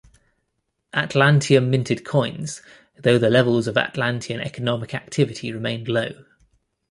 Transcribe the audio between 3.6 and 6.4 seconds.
of Atlantian economic activity remained low.